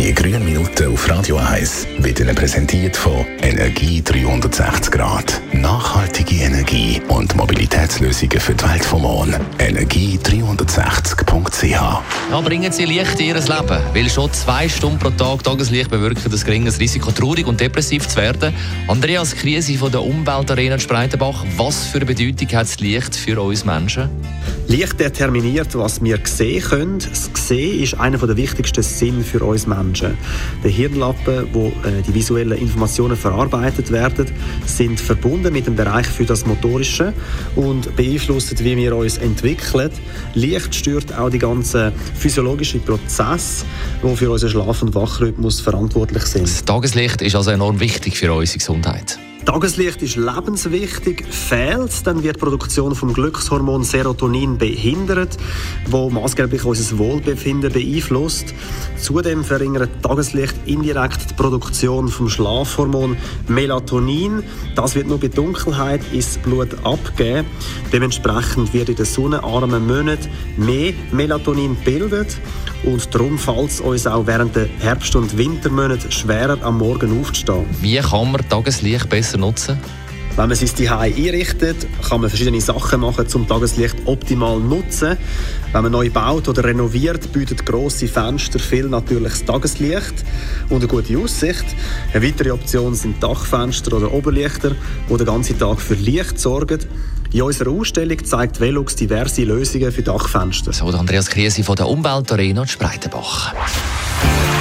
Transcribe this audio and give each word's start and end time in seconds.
Die 0.00 0.14
grünen 0.14 0.44
Minuten 0.46 0.94
auf 0.94 1.10
Radio 1.10 1.36
1 1.36 1.86
werden 1.98 2.34
präsentiert 2.34 2.96
von 2.96 3.26
Energie 3.42 4.00
360 4.02 4.90
Grad. 4.90 5.42
Nachhaltige 5.52 6.36
Energie 6.36 7.02
und 7.08 7.36
Mobilitätslösungen 7.36 8.40
für 8.40 8.54
die 8.54 8.66
Welt 8.66 8.82
vom 8.82 9.02
Morgen. 9.02 9.36
Energie360.ch 9.58 11.64
Ja, 11.64 12.02
bringen 12.42 12.72
Sie 12.72 12.86
Licht 12.86 13.20
in 13.20 13.26
Ihr 13.26 13.34
Leben. 13.34 13.78
Weil 13.92 14.08
schon 14.08 14.32
zwei 14.32 14.70
Stunden 14.70 14.98
pro 14.98 15.10
Tag 15.10 15.44
Tageslicht 15.44 15.90
bewirken 15.90 16.30
das 16.30 16.46
geringes 16.46 16.80
Risiko, 16.80 17.10
traurig 17.10 17.46
und 17.46 17.60
depressiv 17.60 18.08
zu 18.08 18.16
werden. 18.16 18.54
Andreas 18.88 19.36
Krise 19.36 19.76
von 19.76 19.92
der 19.92 20.02
Umweltarena 20.02 20.78
Spreitenbach. 20.78 21.44
Was 21.58 21.84
für 21.84 21.98
eine 21.98 22.06
Bedeutung 22.06 22.48
hat 22.56 22.62
das 22.62 22.80
Licht 22.80 23.14
für 23.14 23.38
uns 23.38 23.66
Menschen? 23.66 24.08
Licht 24.70 25.00
determiniert, 25.00 25.76
was 25.76 26.00
wir 26.00 26.20
sehen 26.22 26.62
können. 26.62 26.98
Das 27.00 27.28
Sehen 27.34 27.82
ist 27.82 27.98
einer 27.98 28.18
der 28.18 28.36
wichtigsten 28.36 28.84
Sinne 28.84 29.24
für 29.24 29.42
uns 29.42 29.66
Menschen. 29.66 30.16
Der 30.62 30.70
Hirnlappen, 30.70 31.48
wo 31.52 31.72
äh, 31.82 32.02
die 32.06 32.14
visuellen 32.14 32.56
Informationen 32.56 33.16
verarbeitet 33.16 33.90
werden, 33.90 34.30
sind 34.64 35.00
verbunden 35.00 35.52
mit 35.52 35.66
dem 35.66 35.74
Bereich 35.74 36.06
für 36.06 36.24
das 36.24 36.46
Motorische 36.46 37.12
und 37.56 37.96
beeinflussen, 37.96 38.56
wie 38.60 38.76
wir 38.76 38.94
uns 38.94 39.18
entwickeln. 39.18 39.90
Licht 40.34 40.72
stört 40.72 41.18
auch 41.18 41.30
die 41.30 41.40
ganzen 41.40 41.90
physiologischen 42.14 42.80
Prozesse, 42.80 43.64
die 44.04 44.16
für 44.16 44.30
unseren 44.30 44.50
Schlaf- 44.50 44.82
und 44.82 44.94
Wachrhythmus 44.94 45.60
verantwortlich 45.60 46.22
sind. 46.26 46.44
Das 46.44 46.64
Tageslicht 46.64 47.22
ist 47.22 47.34
also 47.34 47.50
enorm 47.50 47.80
wichtig 47.80 48.16
für 48.16 48.32
unsere 48.32 48.58
Gesundheit. 48.58 49.18
Tageslicht 49.44 50.02
ist 50.02 50.16
lebenswichtig. 50.16 51.24
Fehlt, 51.28 52.06
dann 52.06 52.22
wird 52.22 52.36
die 52.36 52.40
Produktion 52.40 52.94
vom 52.94 53.12
Glückshormon 53.12 53.84
Serotonin 53.84 54.58
behindert, 54.58 55.36
wo 55.86 56.10
maßgeblich 56.10 56.64
unser 56.64 56.98
Wohlbefinden 56.98 57.72
beeinflusst. 57.72 58.54
Zudem 58.98 59.42
verringert 59.42 59.90
Tageslicht 60.02 60.54
indirekt 60.66 61.30
die 61.30 61.34
Produktion 61.34 62.08
vom 62.08 62.28
Schlafhormon 62.28 63.16
Melatonin. 63.48 64.42
Das 64.76 64.94
wird 64.94 65.08
nur 65.08 65.18
bei 65.18 65.28
Dunkelheit 65.28 66.02
ins 66.12 66.38
Blut 66.38 66.74
abgegeben. 66.84 67.46
Dementsprechend 67.92 68.72
wird 68.74 68.90
in 68.90 68.96
den 68.96 69.06
sonnenarmen 69.06 69.86
Monaten 69.86 70.28
mehr 70.56 70.92
Melatonin 71.12 71.76
gebildet 71.76 72.36
und 72.84 73.14
darum 73.14 73.38
fällt 73.38 73.70
es 73.70 73.80
uns 73.80 74.06
auch 74.06 74.26
während 74.26 74.56
der 74.56 74.66
Herbst- 74.78 75.14
und 75.14 75.36
Wintermonate 75.36 76.10
schwerer, 76.10 76.58
am 76.62 76.78
Morgen 76.78 77.20
aufzustehen. 77.20 77.66
Wie 77.80 77.98
kann 77.98 78.32
man 78.32 78.48
Tageslicht 78.48 79.08
besser 79.10 79.38
nutzen? 79.40 79.78
Wenn 80.36 80.48
man 80.48 80.56
sein 80.56 80.68
Zuhause 80.68 81.14
einrichtet, 81.16 81.86
kann 82.08 82.20
man 82.20 82.30
verschiedene 82.30 82.60
Sachen 82.60 83.00
machen, 83.00 83.26
um 83.34 83.48
Tageslicht 83.48 83.96
optimal 84.04 84.58
zu 84.58 84.64
nutzen. 84.64 85.16
Wenn 85.72 85.82
man 85.82 85.92
neu 85.92 86.08
baut 86.08 86.48
oder 86.48 86.64
renoviert, 86.64 87.32
bietet 87.32 87.66
grosse 87.66 88.08
Fenster 88.08 88.58
viel 88.58 88.88
natürliches 88.88 89.44
Tageslicht 89.44 90.14
und 90.68 90.78
eine 90.78 90.86
gute 90.86 91.18
Aussicht. 91.18 91.64
Eine 92.14 92.26
weitere 92.26 92.52
Option 92.52 92.94
sind 92.94 93.22
Dachfenster 93.22 93.96
oder 93.96 94.12
Oberlichter, 94.12 94.70
die 95.10 95.16
den 95.16 95.26
ganzen 95.26 95.58
Tag 95.58 95.80
für 95.80 95.94
Licht 95.94 96.38
sorgen. 96.38 96.78
In 97.32 97.42
unserer 97.42 97.70
Ausstellung 97.70 98.24
zeigt 98.24 98.60
Velux 98.60 98.96
diverse 98.96 99.44
Lösungen 99.44 99.92
für 99.92 100.02
Dachfenster. 100.02 100.72
So, 100.72 100.90
der 100.90 101.00
Andreas 101.00 101.28
Krise 101.28 101.62
von 101.62 101.76
der 101.76 101.88
Umweltarena 101.88 102.62
in 102.62 102.68
Spreitenbach. 102.68 103.52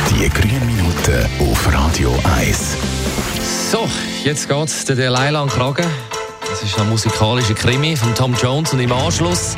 Die 0.10 0.28
grünen 0.30 0.66
Minuten 0.66 1.26
auf 1.40 1.74
Radio 1.74 2.14
1. 2.38 2.76
So, 3.72 3.88
jetzt 4.24 4.48
geht's 4.50 4.86
der 4.86 5.12
an 5.14 5.34
den 5.34 5.48
Kragen. 5.48 5.86
Das 6.50 6.64
ist 6.64 6.80
ein 6.80 6.90
musikalischer 6.90 7.54
Krimi 7.54 7.96
von 7.96 8.14
Tom 8.16 8.34
Jones 8.34 8.74
und 8.74 8.80
im 8.80 8.92
Anschluss 8.92 9.56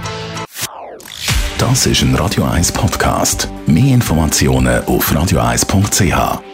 Das 1.57 1.85
ist 1.85 2.01
ein 2.01 2.15
Radio 2.15 2.43
1 2.43 2.71
Podcast. 2.71 3.47
Mehr 3.65 3.93
Informationen 3.93 4.83
auf 4.85 5.11
radio1.ch. 5.11 6.50